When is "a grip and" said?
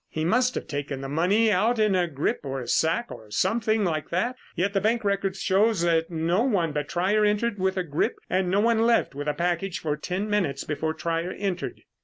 7.77-8.49